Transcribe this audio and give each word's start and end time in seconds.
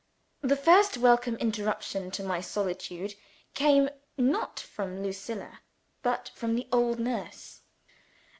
The 0.41 0.55
first 0.55 0.97
welcome 0.97 1.35
interruption 1.35 2.09
to 2.09 2.23
my 2.23 2.41
solitude 2.41 3.13
came 3.53 3.87
not 4.17 4.59
from 4.59 5.03
Lucilla 5.03 5.59
but 6.01 6.31
from 6.33 6.55
the 6.55 6.67
old 6.71 6.99
nurse. 6.99 7.59